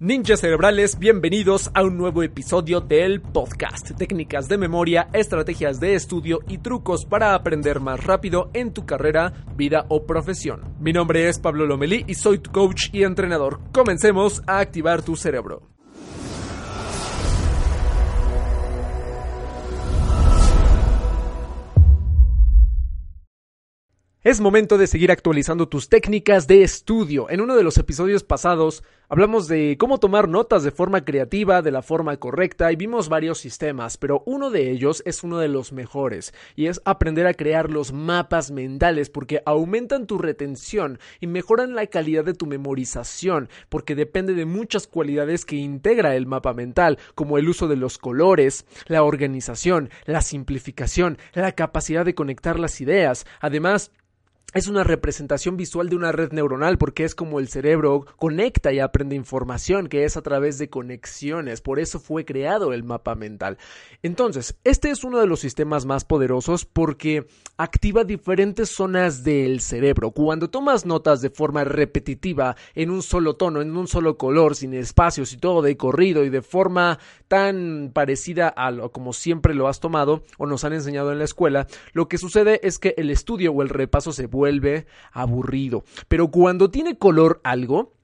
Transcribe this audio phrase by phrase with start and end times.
[0.00, 3.96] Ninjas cerebrales, bienvenidos a un nuevo episodio del podcast.
[3.96, 9.32] Técnicas de memoria, estrategias de estudio y trucos para aprender más rápido en tu carrera,
[9.56, 10.76] vida o profesión.
[10.78, 13.58] Mi nombre es Pablo Lomelí y soy tu coach y entrenador.
[13.72, 15.68] Comencemos a activar tu cerebro.
[24.22, 27.30] Es momento de seguir actualizando tus técnicas de estudio.
[27.30, 31.70] En uno de los episodios pasados hablamos de cómo tomar notas de forma creativa, de
[31.70, 35.72] la forma correcta y vimos varios sistemas, pero uno de ellos es uno de los
[35.72, 41.74] mejores y es aprender a crear los mapas mentales porque aumentan tu retención y mejoran
[41.74, 46.98] la calidad de tu memorización porque depende de muchas cualidades que integra el mapa mental
[47.14, 52.80] como el uso de los colores, la organización, la simplificación, la capacidad de conectar las
[52.80, 53.90] ideas, además
[54.54, 58.78] es una representación visual de una red neuronal porque es como el cerebro conecta y
[58.78, 63.58] aprende información que es a través de conexiones, por eso fue creado el mapa mental.
[64.02, 67.26] Entonces, este es uno de los sistemas más poderosos porque
[67.58, 70.12] activa diferentes zonas del cerebro.
[70.12, 74.72] Cuando tomas notas de forma repetitiva en un solo tono, en un solo color, sin
[74.72, 79.68] espacios y todo de corrido y de forma tan parecida a lo como siempre lo
[79.68, 83.10] has tomado o nos han enseñado en la escuela, lo que sucede es que el
[83.10, 84.37] estudio o el repaso se vuelve
[85.12, 85.84] aburrido.
[86.08, 87.94] Pero cuando tiene color algo,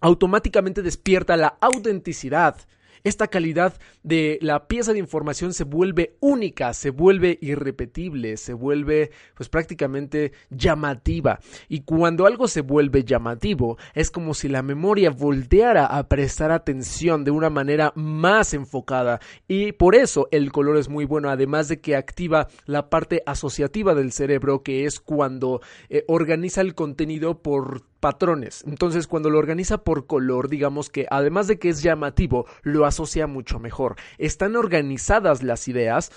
[0.00, 2.56] automáticamente despierta la autenticidad
[3.04, 9.10] esta calidad de la pieza de información se vuelve única, se vuelve irrepetible, se vuelve
[9.34, 11.40] pues prácticamente llamativa.
[11.68, 17.24] Y cuando algo se vuelve llamativo, es como si la memoria volteara a prestar atención
[17.24, 19.20] de una manera más enfocada.
[19.48, 23.94] Y por eso el color es muy bueno, además de que activa la parte asociativa
[23.94, 28.64] del cerebro, que es cuando eh, organiza el contenido por patrones.
[28.66, 33.26] Entonces, cuando lo organiza por color, digamos que además de que es llamativo, lo asocia
[33.26, 33.96] mucho mejor.
[34.18, 36.10] Están organizadas las ideas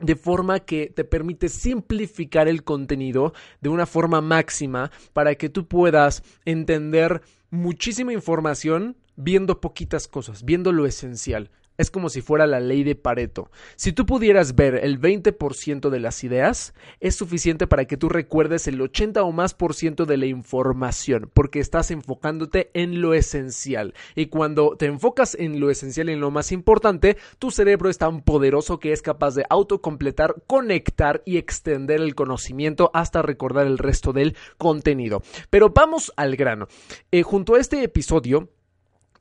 [0.00, 5.66] de forma que te permite simplificar el contenido de una forma máxima para que tú
[5.66, 11.50] puedas entender muchísima información viendo poquitas cosas, viendo lo esencial.
[11.76, 13.50] Es como si fuera la ley de Pareto.
[13.74, 18.68] Si tú pudieras ver el 20% de las ideas, es suficiente para que tú recuerdes
[18.68, 23.94] el 80 o más por ciento de la información, porque estás enfocándote en lo esencial.
[24.14, 27.98] Y cuando te enfocas en lo esencial y en lo más importante, tu cerebro es
[27.98, 33.78] tan poderoso que es capaz de autocompletar, conectar y extender el conocimiento hasta recordar el
[33.78, 35.22] resto del contenido.
[35.50, 36.68] Pero vamos al grano.
[37.10, 38.48] Eh, junto a este episodio,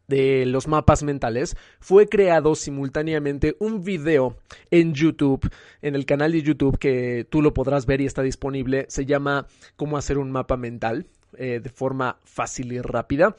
[0.07, 4.37] de los mapas mentales, fue creado simultáneamente un video
[4.71, 5.49] en YouTube,
[5.81, 8.85] en el canal de YouTube que tú lo podrás ver y está disponible.
[8.89, 11.05] Se llama Cómo hacer un mapa mental
[11.37, 13.35] eh, de forma fácil y rápida.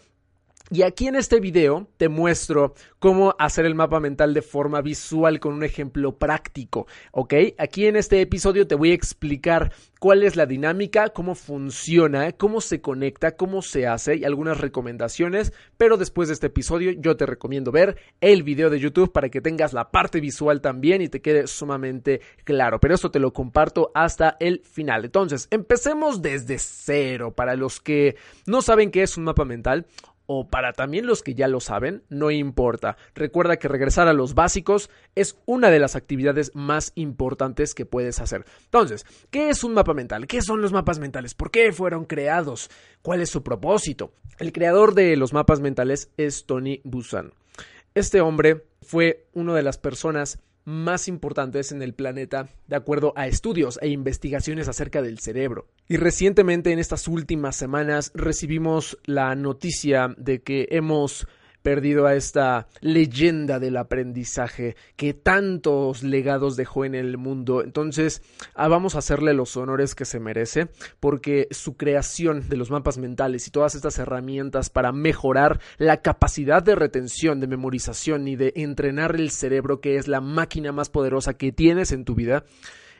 [0.71, 5.39] Y aquí en este video te muestro cómo hacer el mapa mental de forma visual
[5.39, 7.35] con un ejemplo práctico, ¿ok?
[7.59, 12.63] Aquí en este episodio te voy a explicar cuál es la dinámica, cómo funciona, cómo
[12.63, 17.27] se conecta, cómo se hace y algunas recomendaciones, pero después de este episodio yo te
[17.27, 21.21] recomiendo ver el video de YouTube para que tengas la parte visual también y te
[21.21, 25.05] quede sumamente claro, pero esto te lo comparto hasta el final.
[25.05, 28.17] Entonces, empecemos desde cero para los que
[28.47, 29.87] no saben qué es un mapa mental
[30.27, 32.97] o para también los que ya lo saben, no importa.
[33.15, 38.21] Recuerda que regresar a los básicos es una de las actividades más importantes que puedes
[38.21, 38.45] hacer.
[38.65, 40.27] Entonces, ¿qué es un mapa mental?
[40.27, 41.35] ¿Qué son los mapas mentales?
[41.35, 42.71] ¿Por qué fueron creados?
[43.03, 44.12] ¿Cuál es su propósito?
[44.39, 47.33] El creador de los mapas mentales es Tony Busan.
[47.95, 53.27] Este hombre fue una de las personas más importantes en el planeta de acuerdo a
[53.27, 55.67] estudios e investigaciones acerca del cerebro.
[55.89, 61.27] Y recientemente en estas últimas semanas recibimos la noticia de que hemos
[61.65, 67.63] perdido a esta leyenda del aprendizaje que tantos legados dejó en el mundo.
[67.63, 68.21] Entonces,
[68.55, 70.69] ah, vamos a hacerle los honores que se merece,
[71.01, 76.63] porque su creación de los mapas mentales y todas estas herramientas para mejorar la capacidad
[76.63, 81.33] de retención, de memorización y de entrenar el cerebro, que es la máquina más poderosa
[81.33, 82.44] que tienes en tu vida,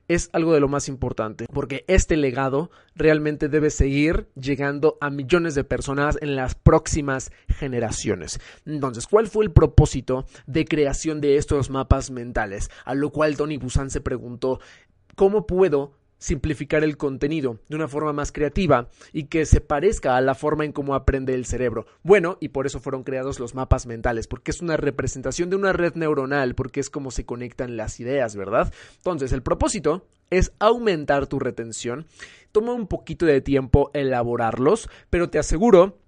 [0.09, 5.55] es algo de lo más importante, porque este legado realmente debe seguir llegando a millones
[5.55, 8.41] de personas en las próximas generaciones.
[8.67, 12.71] Entonces, ¿cuál fue el propósito de creación de estos mapas mentales?
[12.85, 14.61] A lo cual Tony Busan se preguntó,
[15.15, 20.21] ¿cómo puedo simplificar el contenido de una forma más creativa y que se parezca a
[20.21, 21.87] la forma en cómo aprende el cerebro.
[22.03, 25.73] Bueno, y por eso fueron creados los mapas mentales, porque es una representación de una
[25.73, 28.73] red neuronal, porque es como se conectan las ideas, ¿verdad?
[28.97, 32.07] Entonces, el propósito es aumentar tu retención.
[32.53, 35.99] Toma un poquito de tiempo elaborarlos, pero te aseguro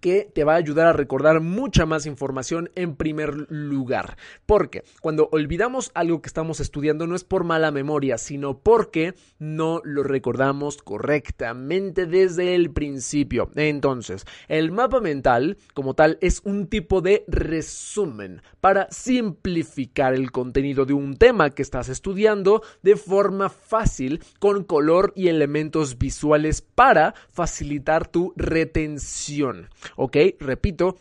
[0.00, 4.16] que te va a ayudar a recordar mucha más información en primer lugar.
[4.46, 9.80] Porque cuando olvidamos algo que estamos estudiando no es por mala memoria, sino porque no
[9.84, 13.50] lo recordamos correctamente desde el principio.
[13.54, 20.84] Entonces, el mapa mental como tal es un tipo de resumen para simplificar el contenido
[20.84, 27.14] de un tema que estás estudiando de forma fácil con color y elementos visuales para
[27.30, 29.68] facilitar tu retención.
[29.96, 30.16] ¿Ok?
[30.40, 30.96] Repito,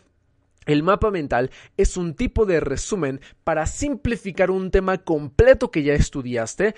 [0.65, 5.93] el mapa mental es un tipo de resumen para simplificar un tema completo que ya
[5.93, 6.75] estudiaste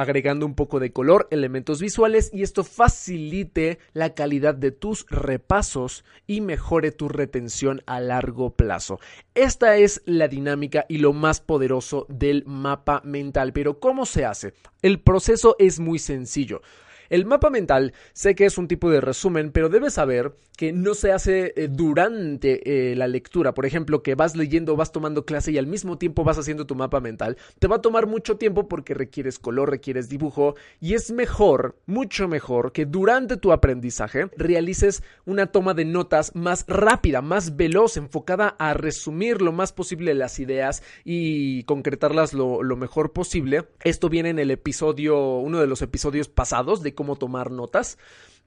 [0.00, 6.04] agregando un poco de color, elementos visuales y esto facilite la calidad de tus repasos
[6.26, 8.98] y mejore tu retención a largo plazo.
[9.34, 13.52] Esta es la dinámica y lo más poderoso del mapa mental.
[13.52, 14.54] Pero ¿cómo se hace?
[14.80, 16.62] El proceso es muy sencillo.
[17.10, 20.92] El mapa mental sé que es un tipo de resumen, pero debes saber que no
[20.92, 23.54] se hace eh, durante eh, la lectura.
[23.54, 26.74] Por ejemplo, que vas leyendo, vas tomando clase y al mismo tiempo vas haciendo tu
[26.74, 27.38] mapa mental.
[27.58, 32.28] Te va a tomar mucho tiempo porque requieres color, requieres dibujo y es mejor, mucho
[32.28, 38.48] mejor, que durante tu aprendizaje realices una toma de notas más rápida, más veloz, enfocada
[38.58, 43.64] a resumir lo más posible las ideas y concretarlas lo, lo mejor posible.
[43.82, 47.96] Esto viene en el episodio, uno de los episodios pasados de cómo tomar notas.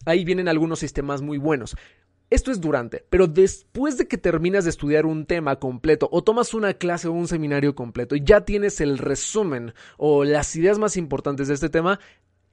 [0.05, 1.75] Ahí vienen algunos sistemas muy buenos.
[2.29, 6.53] Esto es durante, pero después de que terminas de estudiar un tema completo o tomas
[6.53, 10.97] una clase o un seminario completo y ya tienes el resumen o las ideas más
[10.97, 12.00] importantes de este tema,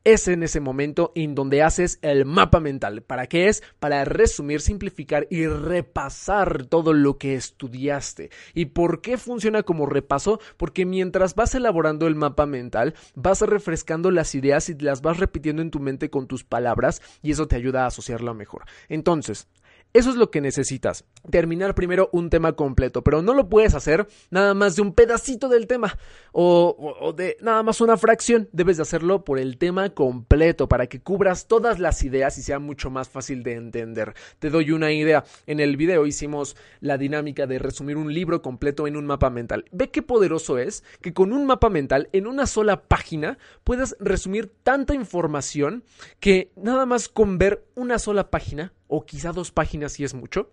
[0.04, 3.02] es en ese momento en donde haces el mapa mental.
[3.02, 3.62] ¿Para qué es?
[3.78, 8.30] Para resumir, simplificar y repasar todo lo que estudiaste.
[8.54, 10.40] ¿Y por qué funciona como repaso?
[10.56, 15.62] Porque mientras vas elaborando el mapa mental, vas refrescando las ideas y las vas repitiendo
[15.62, 18.64] en tu mente con tus palabras y eso te ayuda a asociarlo mejor.
[18.88, 19.48] Entonces,
[19.92, 21.04] eso es lo que necesitas.
[21.30, 25.48] Terminar primero un tema completo, pero no lo puedes hacer nada más de un pedacito
[25.48, 25.98] del tema
[26.32, 28.48] o, de nada más una fracción.
[28.52, 32.60] Debes de hacerlo por el tema completo para que cubras todas las ideas y sea
[32.60, 34.14] mucho más fácil de entender.
[34.38, 35.24] Te doy una idea.
[35.46, 39.64] En el video hicimos la dinámica de resumir un libro completo en un mapa mental.
[39.72, 44.52] Ve qué poderoso es que con un mapa mental en una sola página puedas resumir
[44.62, 45.82] tanta información
[46.20, 50.50] que nada más con ver una sola página o quizá dos páginas si es mucho,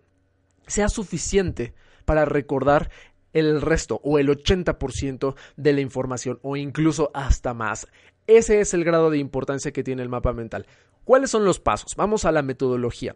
[0.67, 1.73] sea suficiente
[2.05, 2.89] para recordar
[3.33, 7.87] el resto o el 80% de la información o incluso hasta más.
[8.25, 10.65] Ese es el grado de importancia que tiene el mapa mental.
[11.03, 11.95] ¿Cuáles son los pasos?
[11.95, 13.15] Vamos a la metodología.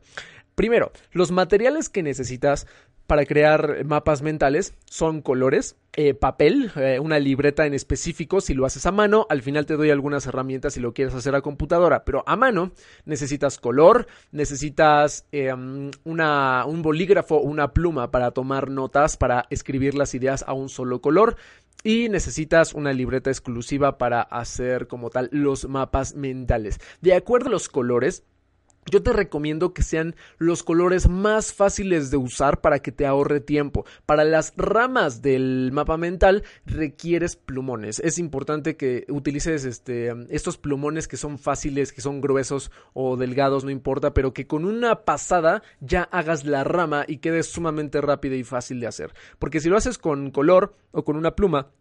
[0.56, 2.68] Primero, los materiales que necesitas
[3.12, 8.66] para crear mapas mentales son colores, eh, papel, eh, una libreta en específico si lo
[8.66, 9.28] haces a mano.
[9.30, 12.72] Al final te doy algunas herramientas si lo quieres hacer a computadora, pero a mano
[13.04, 20.16] necesitas color, necesitas em, una, un bolígrafo, una pluma para tomar notas, para escribir las
[20.16, 21.36] ideas a un solo color.
[21.84, 26.80] Y necesitas una libreta exclusiva para hacer como tal los mapas mentales.
[27.02, 28.24] De acuerdo a los colores,
[28.90, 33.40] yo te recomiendo que sean los colores más fáciles de usar para que te ahorre
[33.40, 33.86] tiempo.
[34.06, 38.00] Para las ramas del mapa mental requieres plumones.
[38.00, 43.64] Es importante que utilices este, estos plumones que son fáciles, que son gruesos o delgados,
[43.64, 48.36] no importa, pero que con una pasada ya hagas la rama y quede sumamente rápida
[48.36, 49.14] y fácil de hacer.
[49.40, 51.72] Porque si lo haces con color o con una pluma,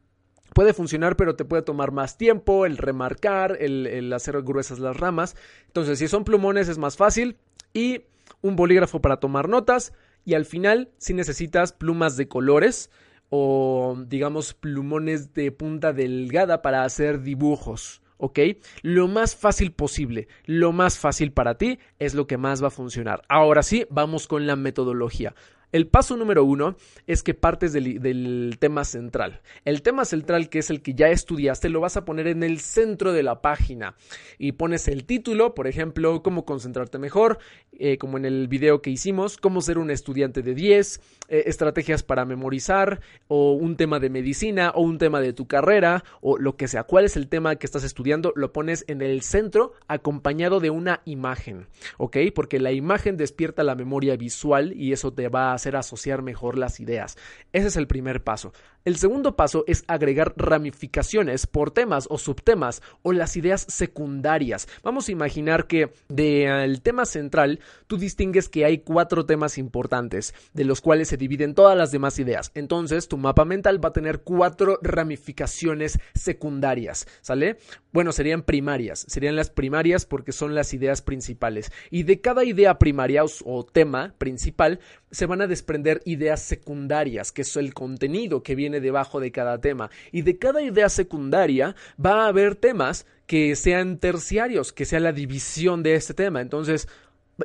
[0.54, 5.37] Puede funcionar, pero te puede tomar más tiempo el remarcar, el, hacer gruesas las ramas.
[5.66, 7.37] Entonces, si son plumones es más fácil.
[7.73, 8.02] Y
[8.42, 9.92] un bolígrafo para tomar notas.
[10.25, 12.90] Y al final, si necesitas plumas de colores
[13.28, 18.02] o digamos plumones de punta delgada para hacer dibujos.
[18.21, 18.38] ¿ok?
[18.83, 22.71] Lo más fácil posible, lo más fácil para ti es lo que más va a
[22.71, 23.23] funcionar.
[23.28, 25.35] Ahora sí, vamos con la metodología.
[25.72, 26.74] El paso número uno
[27.06, 29.40] es que partes del, tema central.
[29.64, 32.58] El tema central, que es el que ya estudiaste, lo vas a poner en el
[32.58, 33.94] centro de la página
[34.36, 37.38] y pones el título, por ejemplo, cómo concentrarte mejor,
[37.72, 42.02] eh, como en el video que hicimos, cómo ser un estudiante de 10, eh, estrategias
[42.02, 46.56] para memorizar, o un tema de medicina, o un tema de tu carrera, o lo
[46.56, 46.82] que sea.
[46.82, 48.32] ¿Cuál es el tema que estás estudiando?
[48.34, 52.16] Lo pones en el centro acompañado de una imagen, ¿ok?
[52.34, 56.56] Porque la imagen despierta la memoria visual y eso te va a hacer asociar mejor
[56.56, 57.16] las ideas.
[57.52, 58.52] Ese es el primer paso.
[58.86, 64.68] El segundo paso es agregar ramificaciones por temas o subtemas o las ideas secundarias.
[64.82, 70.64] Vamos a imaginar que del tema central tú distingues que hay cuatro temas importantes, de
[70.64, 72.52] los cuales se dividen todas las demás ideas.
[72.54, 77.58] Entonces tu mapa mental va a tener cuatro ramificaciones secundarias, ¿sale?
[77.92, 81.70] Bueno, serían primarias, serían las primarias porque son las ideas principales.
[81.90, 87.42] Y de cada idea primaria o, tema principal se van a desprender ideas secundarias, que
[87.42, 89.90] es el contenido que viene debajo de cada tema.
[90.11, 95.12] Y de cada idea secundaria va a haber temas que sean terciarios, que sea la
[95.12, 96.40] división de este tema.
[96.40, 96.88] Entonces,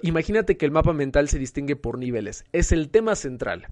[0.02, 2.46] imagínate que el mapa mental se distingue por niveles.
[2.52, 3.68] Es el tema central.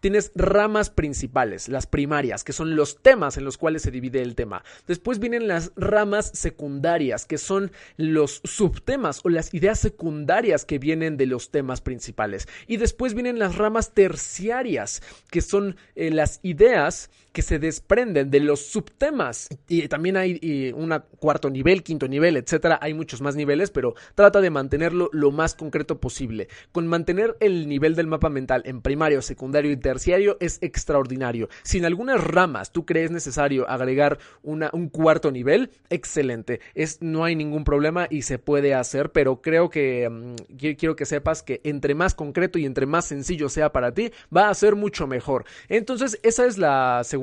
[0.00, 4.34] Tienes ramas principales, las primarias, que son los temas en los cuales se divide el
[4.34, 4.64] tema.
[4.86, 11.16] Después vienen las ramas secundarias, que son los subtemas o las ideas secundarias que vienen
[11.16, 12.48] de los temas principales.
[12.66, 18.40] Y después vienen las ramas terciarias, que son eh, las ideas que se desprenden de
[18.40, 19.48] los subtemas.
[19.68, 22.78] Y también hay un cuarto nivel, quinto nivel, etcétera.
[22.82, 26.48] Hay muchos más niveles, pero trata de mantenerlo lo más concreto posible.
[26.72, 31.48] Con mantener el nivel del mapa mental en primario, secundario, y terciario es extraordinario.
[31.62, 36.60] Si en algunas ramas tú crees necesario agregar una, un cuarto nivel, excelente.
[36.74, 40.34] Es, no hay ningún problema y se puede hacer, pero creo que mm,
[40.76, 44.48] quiero que sepas que entre más concreto y entre más sencillo sea para ti, va
[44.48, 45.44] a ser mucho mejor.
[45.68, 47.21] Entonces, esa es la segunda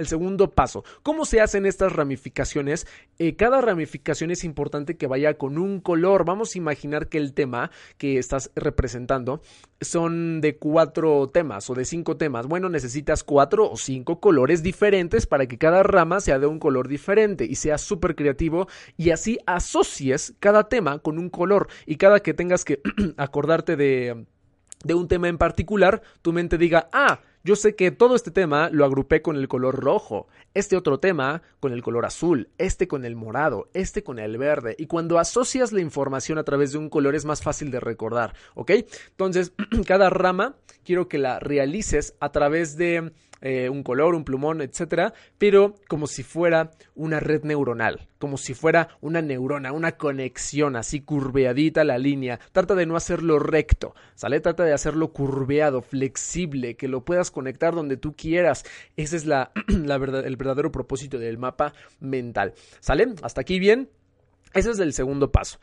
[0.00, 2.86] el segundo paso, ¿cómo se hacen estas ramificaciones?
[3.18, 6.24] Eh, cada ramificación es importante que vaya con un color.
[6.24, 9.42] Vamos a imaginar que el tema que estás representando
[9.82, 12.46] son de cuatro temas o de cinco temas.
[12.46, 16.88] Bueno, necesitas cuatro o cinco colores diferentes para que cada rama sea de un color
[16.88, 22.20] diferente y sea súper creativo y así asocies cada tema con un color y cada
[22.20, 22.80] que tengas que
[23.18, 24.24] acordarte de,
[24.82, 28.68] de un tema en particular, tu mente diga, ah, yo sé que todo este tema
[28.70, 33.04] lo agrupé con el color rojo, este otro tema con el color azul, este con
[33.04, 34.74] el morado, este con el verde.
[34.78, 38.34] Y cuando asocias la información a través de un color es más fácil de recordar,
[38.54, 38.72] ¿ok?
[39.10, 39.52] Entonces,
[39.86, 45.14] cada rama quiero que la realices a través de eh, un color, un plumón, etcétera,
[45.38, 51.00] pero como si fuera una red neuronal, como si fuera una neurona, una conexión así
[51.00, 52.38] curveadita la línea.
[52.52, 54.40] Trata de no hacerlo recto, ¿sale?
[54.40, 58.64] Trata de hacerlo curveado, flexible, que lo puedas conectar donde tú quieras.
[58.96, 62.54] Ese es la, la verdad, el verdadero propósito del mapa mental.
[62.80, 63.14] ¿Sale?
[63.22, 63.90] Hasta aquí bien.
[64.52, 65.60] Ese es el segundo paso.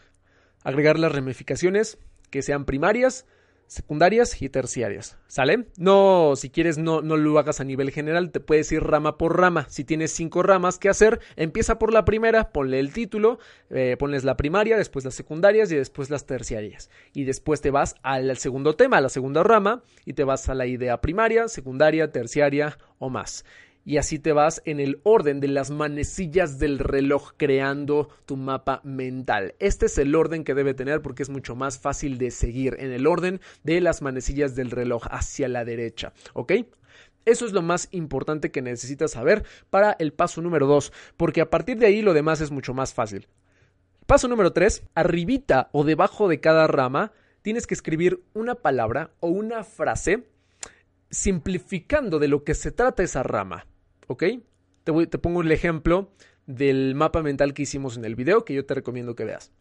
[0.64, 1.98] Agregar las ramificaciones
[2.30, 3.26] que sean primarias,
[3.68, 5.18] secundarias y terciarias.
[5.28, 5.68] ¿Sale?
[5.78, 9.38] No, si quieres, no, no lo hagas a nivel general, te puedes ir rama por
[9.38, 9.68] rama.
[9.70, 14.24] Si tienes cinco ramas que hacer, empieza por la primera, ponle el título, eh, ponles
[14.24, 16.90] la primaria, después las secundarias y después las terciarias.
[17.14, 20.56] Y después te vas al segundo tema, a la segunda rama, y te vas a
[20.56, 23.44] la idea primaria, secundaria, terciaria o más
[23.88, 28.82] y así te vas en el orden de las manecillas del reloj creando tu mapa
[28.84, 29.56] mental.
[29.60, 32.92] Este es el orden que debe tener porque es mucho más fácil de seguir en
[32.92, 36.52] el orden de las manecillas del reloj hacia la derecha, ¿ok?
[37.24, 41.50] Eso es lo más importante que necesitas saber para el paso número 2, porque a
[41.50, 43.30] partir de ahí lo demás es mucho más fácil.
[44.06, 49.30] Paso número 3, arribita o debajo de cada rama tienes que escribir una palabra o
[49.30, 50.28] una frase
[51.10, 53.66] simplificando de lo que se trata esa rama.
[54.08, 54.24] ¿Ok?
[54.84, 56.12] Te, pongo el ejemplo
[56.46, 59.52] del mapa mental que hicimos en el video que yo te recomiendo que veas.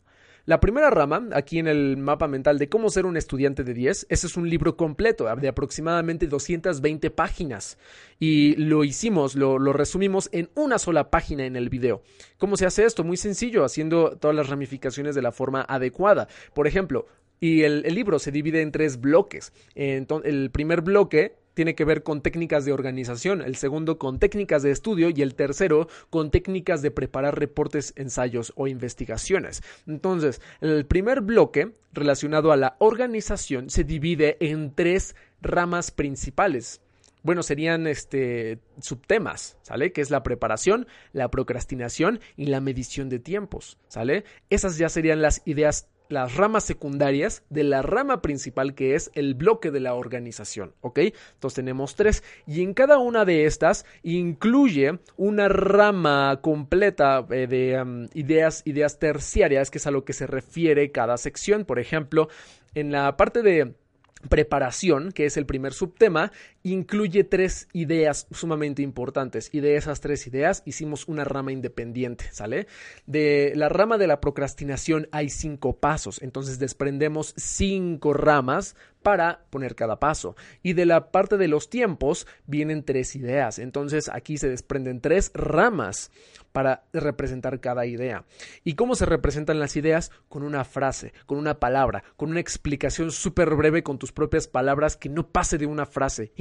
[0.45, 4.07] La primera rama, aquí en el mapa mental de cómo ser un estudiante de 10,
[4.09, 7.79] ese es un libro completo de aproximadamente 220 páginas
[8.21, 12.03] y lo hicimos, lo, lo, resumimos en una sola página en el video.
[12.39, 13.03] ¿Cómo se hace esto?
[13.03, 16.29] Muy sencillo, haciendo todas las ramificaciones de la forma adecuada.
[16.55, 17.07] Por ejemplo,
[17.41, 19.53] y el, el libro se divide en tres bloques.
[19.75, 24.63] Entonces, el primer bloque tiene que ver con técnicas de organización, el segundo con técnicas
[24.63, 29.63] de estudio y el tercero con técnicas de preparar reportes, ensayos o investigaciones.
[29.87, 36.83] Entonces, el primer bloque relacionado a la organización se divide en tres ramas principales
[37.23, 39.91] bueno, serían este subtemas, ¿sale?
[39.93, 44.23] Que es la preparación, la procrastinación y la medición de tiempos, ¿sale?
[44.49, 49.35] Esas ya serían las ideas las ramas secundarias de la rama principal que es el
[49.35, 50.99] bloque de la organización, ¿ok?
[51.35, 58.09] Entonces tenemos tres y en cada una de estas incluye una rama completa eh, de
[58.15, 61.65] ideas, ideas terciarias, que es a lo que se refiere cada sección.
[61.65, 62.29] Por ejemplo,
[62.75, 63.75] en la parte de
[64.29, 66.33] preparación, que es el primer subtema,
[66.73, 72.67] incluye tres ideas sumamente importantes y de esas tres ideas hicimos una rama independiente, ¿sale?
[73.07, 78.75] De la rama de la procrastinación hay cinco pasos, entonces desprendemos cinco ramas
[79.07, 80.35] para poner cada paso.
[80.65, 83.61] Y de la parte de los tiempos vienen tres ideas.
[83.61, 86.11] Entonces aquí se desprenden tres ramas
[86.51, 88.25] para representar cada idea.
[88.65, 90.11] ¿Y cómo se representan las ideas?
[90.29, 94.97] Con una frase, con una palabra, con una explicación súper breve con tus propias palabras
[94.97, 96.33] que no pase de una frase,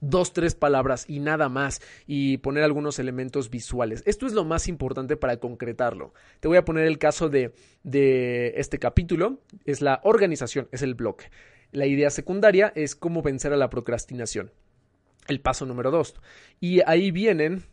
[0.00, 4.02] dos, tres palabras y nada más, y poner algunos elementos visuales.
[4.06, 6.14] Esto es lo más importante para concretarlo.
[6.40, 10.94] Te voy a poner el caso de, de este capítulo, es la organización, es el
[10.94, 11.30] bloque.
[11.72, 14.52] La idea secundaria es cómo vencer a la procrastinación.
[15.26, 16.14] El paso número dos.
[16.60, 17.64] Y ahí vienen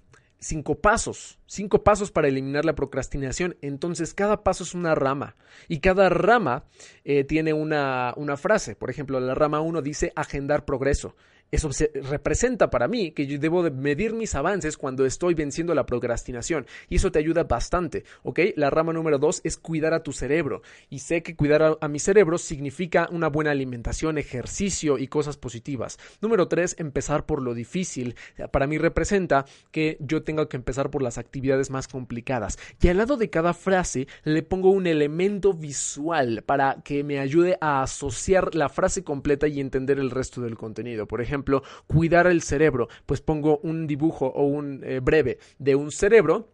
[0.42, 3.56] cinco pasos, cinco pasos para eliminar la procrastinación.
[3.62, 5.36] Entonces, cada paso es una rama
[5.68, 6.66] y cada rama
[7.06, 8.76] eh, tiene una, una, frase.
[8.76, 11.16] Por ejemplo, la rama 1 dice agendar progreso.
[11.51, 11.70] Eso
[12.10, 16.65] representa para mí que yo debo de medir mis avances cuando estoy venciendo la procrastinación
[16.88, 18.39] y eso te ayuda bastante, ¿ok?
[18.55, 22.00] La rama número dos es cuidar a tu cerebro y sé que cuidar a, mi
[22.00, 26.00] cerebro significa una buena alimentación, ejercicio y cosas positivas.
[26.22, 28.15] Número tres, empezar por lo difícil.
[28.51, 32.96] Para mí representa que yo tengo que empezar por las actividades más complicadas y al
[32.96, 38.55] lado de cada frase le pongo un elemento visual para que me ayude a asociar
[38.55, 41.08] la frase completa y entender el resto del contenido.
[41.08, 41.41] Por ejemplo,
[41.88, 46.50] cuidar el cerebro, pues pongo un dibujo o un eh, breve de un cerebro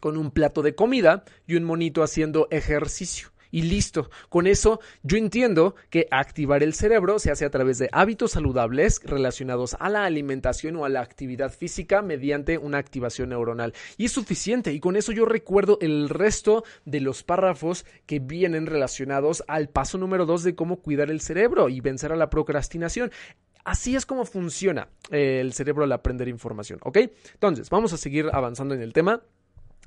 [0.00, 4.10] con un plato de comida y un monito haciendo ejercicio y listo.
[4.30, 9.00] Con eso yo entiendo que activar el cerebro se hace a través de hábitos saludables
[9.04, 13.72] relacionados a la alimentación o a la actividad física mediante una activación neuronal.
[13.96, 18.66] Y es suficiente y con eso yo recuerdo el resto de los párrafos que vienen
[18.66, 23.12] relacionados al paso número dos de cómo cuidar el cerebro y vencer a la procrastinación.
[23.64, 26.98] Así es como funciona eh, el cerebro al aprender información, ¿ok?
[27.32, 29.22] Entonces, vamos a seguir avanzando en el tema.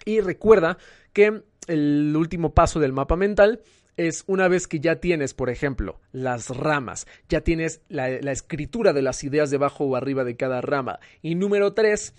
[0.06, 0.78] Y recuerda
[1.14, 3.62] que el último paso del mapa mental
[3.98, 8.94] es una vez que ya tienes, por ejemplo, las ramas, ya tienes la, la, escritura
[8.94, 11.00] de las ideas debajo o arriba de cada rama.
[11.22, 12.14] Y número tres,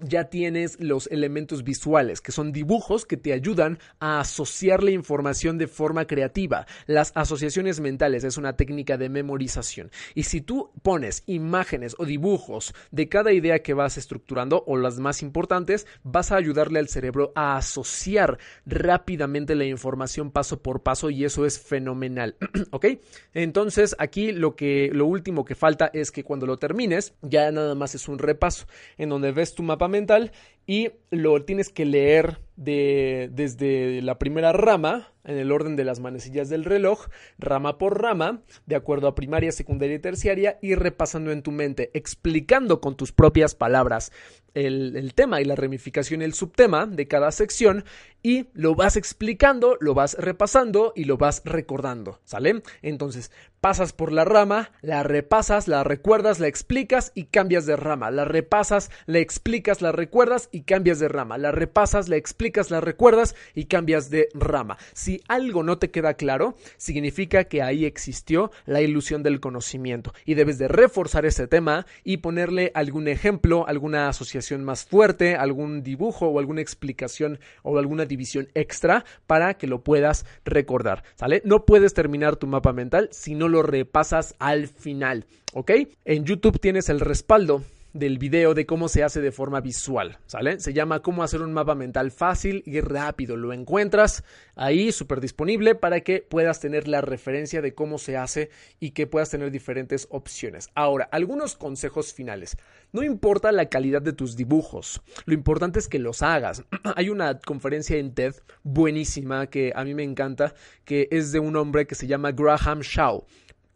[0.00, 5.58] ya tienes los elementos visuales, que son dibujos que te ayudan a asociar la información
[5.58, 6.66] de forma creativa.
[6.86, 9.90] Las asociaciones mentales es una técnica de memorización.
[10.14, 14.98] Y si tú pones imágenes o dibujos de cada idea que vas estructurando o las
[14.98, 21.10] más importantes, vas a ayudarle al cerebro a asociar rápidamente la información paso por paso
[21.10, 22.36] y eso es fenomenal.
[22.70, 22.86] ¿Ok?
[23.32, 27.74] Entonces aquí lo que lo último que falta es que cuando lo termines ya nada
[27.74, 28.66] más es un repaso
[28.98, 30.30] en donde ves tu mapa mental
[30.66, 36.00] y lo tienes que leer de, desde la primera rama, en el orden de las
[36.00, 37.06] manecillas del reloj,
[37.38, 41.90] rama por rama, de acuerdo a primaria, secundaria y terciaria, y repasando en tu mente,
[41.94, 44.12] explicando con tus propias palabras
[44.52, 47.84] el, el tema y la ramificación y el subtema de cada sección,
[48.22, 52.62] y lo vas explicando, lo vas repasando y lo vas recordando, ¿sale?
[52.82, 58.10] Entonces, pasas por la rama, la repasas, la recuerdas, la explicas y cambias de rama,
[58.10, 62.80] la repasas, la explicas, la recuerdas y cambias de rama, la repasas, la explicas, la
[62.80, 64.78] recuerdas y cambias de rama.
[64.92, 70.34] Si algo no te queda claro, significa que ahí existió la ilusión del conocimiento y
[70.34, 76.28] debes de reforzar ese tema y ponerle algún ejemplo, alguna asociación más fuerte, algún dibujo
[76.28, 81.42] o alguna explicación o alguna división extra para que lo puedas recordar, ¿sale?
[81.44, 85.72] No puedes terminar tu mapa mental si no lo repasas al final, ¿ok?
[86.04, 87.64] En YouTube tienes el respaldo
[87.94, 90.58] del video de cómo se hace de forma visual, ¿sale?
[90.58, 93.36] Se llama cómo hacer un mapa mental fácil y rápido.
[93.36, 94.24] Lo encuentras
[94.56, 99.06] ahí súper disponible para que puedas tener la referencia de cómo se hace y que
[99.06, 100.70] puedas tener diferentes opciones.
[100.74, 102.56] Ahora, algunos consejos finales.
[102.92, 106.64] No importa la calidad de tus dibujos, lo importante es que los hagas.
[106.96, 110.54] Hay una conferencia en TED buenísima que a mí me encanta,
[110.84, 113.24] que es de un hombre que se llama Graham Shaw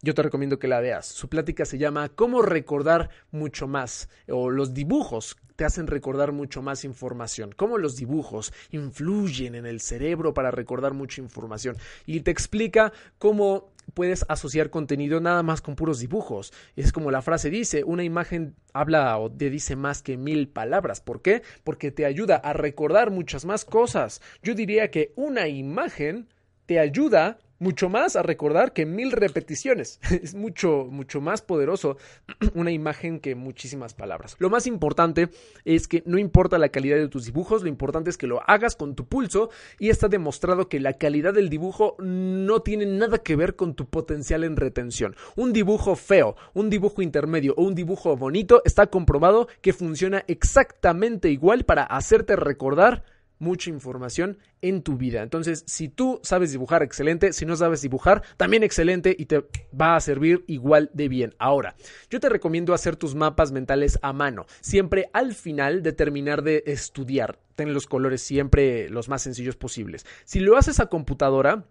[0.01, 1.05] yo te recomiendo que la veas.
[1.05, 6.61] Su plática se llama Cómo recordar mucho más o los dibujos te hacen recordar mucho
[6.61, 12.31] más información, cómo los dibujos influyen en el cerebro para recordar mucha información y te
[12.31, 16.53] explica cómo puedes asociar contenido nada más con puros dibujos.
[16.77, 21.01] Es como la frase dice, una imagen habla o te dice más que mil palabras.
[21.01, 21.41] ¿Por qué?
[21.65, 24.21] Porque te ayuda a recordar muchas más cosas.
[24.41, 26.29] Yo diría que una imagen
[26.67, 29.99] te ayuda mucho más a recordar que mil repeticiones.
[30.19, 31.97] Es mucho, mucho más poderoso
[32.53, 34.35] una imagen que muchísimas palabras.
[34.39, 35.29] Lo más importante
[35.65, 38.75] es que no importa la calidad de tus dibujos, lo importante es que lo hagas
[38.75, 43.35] con tu pulso y está demostrado que la calidad del dibujo no tiene nada que
[43.35, 45.15] ver con tu potencial en retención.
[45.35, 51.29] Un dibujo feo, un dibujo intermedio o un dibujo bonito está comprobado que funciona exactamente
[51.29, 53.03] igual para hacerte recordar
[53.39, 55.23] mucha información en tu vida.
[55.23, 57.33] Entonces, si tú sabes dibujar, excelente.
[57.33, 59.45] Si no sabes dibujar, también excelente y te
[59.79, 61.35] va a servir igual de bien.
[61.39, 61.75] Ahora,
[62.09, 66.63] yo te recomiendo hacer tus mapas mentales a mano, siempre al final de terminar de
[66.67, 67.39] estudiar.
[67.55, 70.05] Ten los colores siempre los más sencillos posibles.
[70.25, 71.65] Si lo haces a computadora,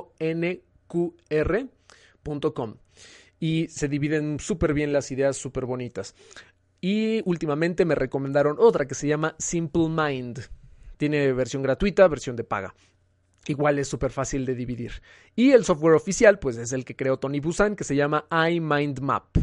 [3.40, 6.16] Y se dividen súper bien las ideas, súper bonitas.
[6.82, 10.42] Y últimamente me recomendaron otra que se llama Simple Mind.
[10.98, 12.76] Tiene versión gratuita, versión de paga.
[13.48, 15.02] Igual es súper fácil de dividir.
[15.36, 19.38] Y el software oficial, pues es el que creó Tony Busan, que se llama iMindMap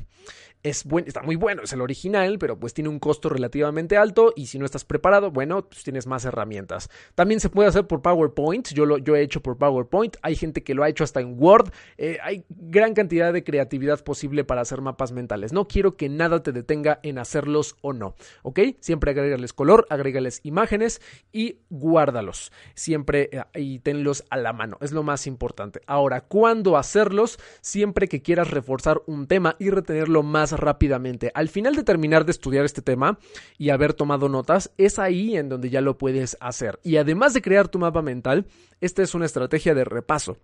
[0.62, 4.32] es buen, está muy bueno, es el original, pero pues tiene un costo relativamente alto
[4.36, 6.90] y si no estás preparado, bueno, pues tienes más herramientas.
[7.14, 10.62] También se puede hacer por PowerPoint, yo lo yo he hecho por PowerPoint, hay gente
[10.62, 14.60] que lo ha hecho hasta en Word, eh, hay gran cantidad de creatividad posible para
[14.60, 15.52] hacer mapas mentales.
[15.52, 18.60] No quiero que nada te detenga en hacerlos o no, ¿ok?
[18.80, 21.00] Siempre agrégales color, agrégales imágenes
[21.32, 22.52] y guárdalos.
[22.74, 25.80] Siempre eh, y tenlos a la mano, es lo más importante.
[25.86, 27.38] Ahora, ¿cuándo hacerlos?
[27.62, 31.30] Siempre que quieras reforzar un tema y retenerlo más rápidamente.
[31.34, 33.18] Al final de terminar de estudiar este tema
[33.58, 36.78] y haber tomado notas, es ahí en donde ya lo puedes hacer.
[36.82, 38.46] Y además de crear tu mapa mental,
[38.80, 40.38] esta es una estrategia de repaso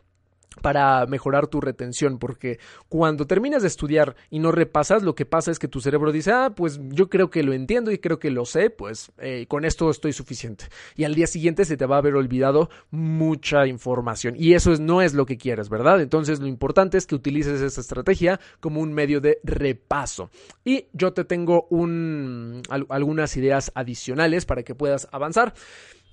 [0.62, 5.50] para mejorar tu retención, porque cuando terminas de estudiar y no repasas, lo que pasa
[5.50, 8.30] es que tu cerebro dice, ah, pues yo creo que lo entiendo y creo que
[8.30, 10.66] lo sé, pues eh, con esto estoy suficiente.
[10.96, 14.34] Y al día siguiente se te va a haber olvidado mucha información.
[14.36, 16.00] Y eso no es lo que quieres, ¿verdad?
[16.00, 20.30] Entonces lo importante es que utilices esa estrategia como un medio de repaso.
[20.64, 25.54] Y yo te tengo un, algunas ideas adicionales para que puedas avanzar.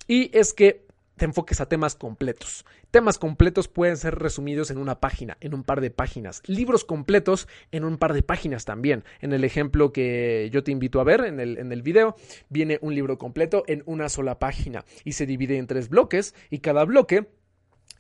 [0.07, 0.85] Y es que
[1.23, 2.65] te enfoques a temas completos.
[2.91, 6.41] Temas completos pueden ser resumidos en una página, en un par de páginas.
[6.47, 9.05] Libros completos en un par de páginas también.
[9.21, 12.17] En el ejemplo que yo te invito a ver en el, en el video,
[12.49, 16.59] viene un libro completo en una sola página y se divide en tres bloques y
[16.59, 17.29] cada bloque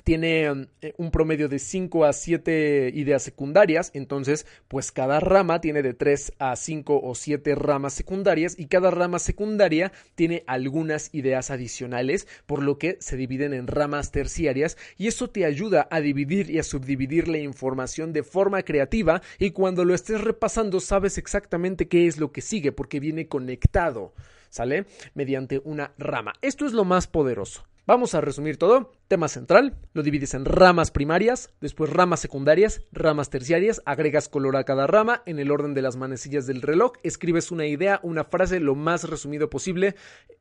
[0.03, 5.81] tiene eh, un promedio de 5 a 7 ideas secundarias, entonces pues cada rama tiene
[5.81, 11.51] de 3 a 5 o 7 ramas secundarias y cada rama secundaria tiene algunas ideas
[11.51, 16.49] adicionales, por lo que se dividen en ramas terciarias y eso te ayuda a dividir
[16.49, 21.87] y a subdividir la información de forma creativa y cuando lo estés repasando sabes exactamente
[21.87, 24.13] qué es lo que sigue porque viene conectado.
[24.49, 24.85] ¿Sale?
[25.15, 26.33] Mediante una rama.
[26.43, 27.63] Esto es lo más poderoso.
[27.85, 28.93] Vamos a resumir todo.
[29.09, 34.63] Tema central, lo divides en ramas primarias, después ramas secundarias, ramas terciarias, agregas color a
[34.63, 38.61] cada rama en el orden de las manecillas del reloj, escribes una idea, una frase
[38.61, 39.95] lo más resumido posible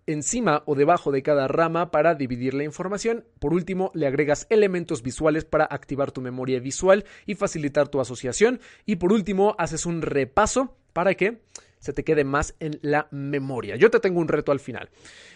[0.07, 3.25] encima o debajo de cada rama para dividir la información.
[3.41, 8.61] Por último, le agregas elementos visuales para activar tu memoria visual y facilitar tu asociación.
[8.87, 11.41] Y por último, haces un repaso para que
[11.83, 13.75] se te quede más en la memoria.
[13.75, 14.89] Yo te tengo un reto al final.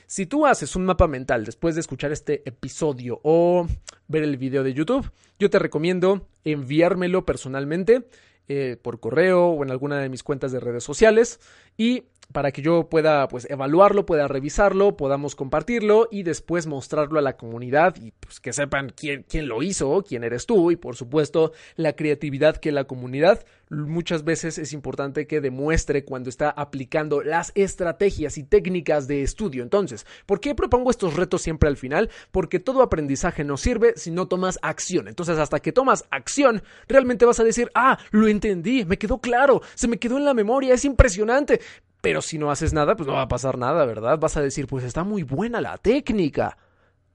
[0.06, 3.66] Si tú haces un mapa mental después de escuchar este episodio o
[4.06, 8.06] ver el video de YouTube, yo te recomiendo enviármelo personalmente
[8.48, 11.40] eh, por correo o en alguna de mis cuentas de redes sociales
[11.76, 17.22] y para que yo pueda pues evaluarlo, pueda revisarlo, podamos compartirlo y después mostrarlo a
[17.22, 20.96] la comunidad y pues que sepan quién, quién lo hizo, quién eres tú y por
[20.96, 27.22] supuesto la creatividad que la comunidad muchas veces es importante que demuestre cuando está aplicando
[27.22, 29.62] las estrategias y técnicas de estudio.
[29.62, 32.10] Entonces, ¿por qué propongo estos retos siempre al final?
[32.30, 35.08] Porque todo aprendizaje no sirve si no tomas acción.
[35.08, 39.62] Entonces, hasta que tomas acción, realmente vas a decir, ah, lo entendí, me quedó claro,
[39.74, 41.60] se me quedó en la memoria, es impresionante.
[42.00, 44.18] Pero si no haces nada, pues no va a pasar nada, ¿verdad?
[44.18, 46.56] Vas a decir, pues está muy buena la técnica.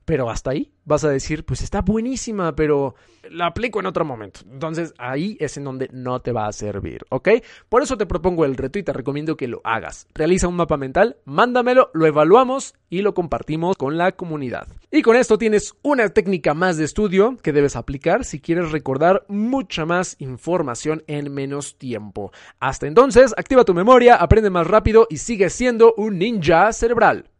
[0.05, 2.95] Pero hasta ahí vas a decir, pues está buenísima, pero
[3.29, 4.41] la aplico en otro momento.
[4.51, 7.29] Entonces ahí es en donde no te va a servir, ¿ok?
[7.69, 10.07] Por eso te propongo el reto y te recomiendo que lo hagas.
[10.13, 14.67] Realiza un mapa mental, mándamelo, lo evaluamos y lo compartimos con la comunidad.
[14.93, 19.25] Y con esto tienes una técnica más de estudio que debes aplicar si quieres recordar
[19.29, 22.33] mucha más información en menos tiempo.
[22.59, 27.31] Hasta entonces, activa tu memoria, aprende más rápido y sigue siendo un ninja cerebral.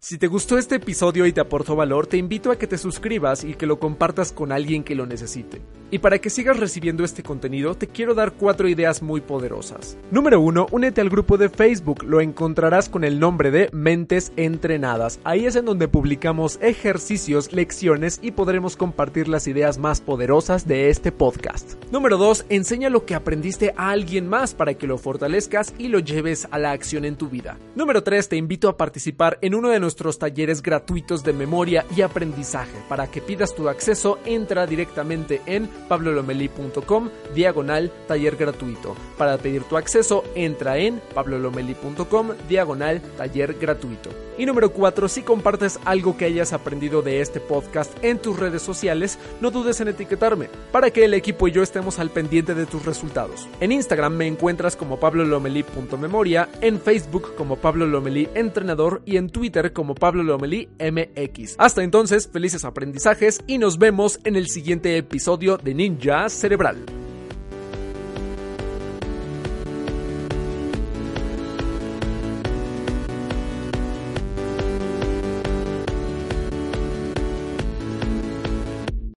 [0.00, 3.44] Si te gustó este episodio y te aportó valor, te invito a que te suscribas
[3.44, 5.62] y que lo compartas con alguien que lo necesite.
[5.90, 9.96] Y para que sigas recibiendo este contenido, te quiero dar cuatro ideas muy poderosas.
[10.10, 10.66] Número 1.
[10.72, 12.02] Únete al grupo de Facebook.
[12.02, 15.20] Lo encontrarás con el nombre de Mentes Entrenadas.
[15.22, 20.90] Ahí es en donde publicamos ejercicios, lecciones y podremos compartir las ideas más poderosas de
[20.90, 21.74] este podcast.
[21.92, 22.46] Número 2.
[22.48, 26.58] Enseña lo que aprendiste a alguien más para que lo fortalezcas y lo lleves a
[26.58, 27.58] la acción en tu vida.
[27.76, 28.28] Número 3.
[28.28, 32.76] Te invito a participar en uno de nuestros talleres gratuitos de memoria y aprendizaje.
[32.88, 38.96] Para que pidas tu acceso, entra directamente en pablolomeli.com diagonal taller gratuito.
[39.16, 44.10] Para pedir tu acceso, entra en pablolomeli.com diagonal taller gratuito.
[44.38, 48.60] Y número 4, si compartes algo que hayas aprendido de este podcast en tus redes
[48.60, 52.66] sociales, no dudes en etiquetarme, para que el equipo y yo estemos al pendiente de
[52.66, 53.48] tus resultados.
[53.60, 59.72] En Instagram me encuentras como pablolomeli.memoria, en Facebook como Pablo Lomelí Entrenador y en Twitter
[59.72, 61.54] como Pablo Lomelí MX.
[61.56, 66.76] Hasta entonces, felices aprendizajes y nos vemos en el siguiente episodio de Ninja Cerebral.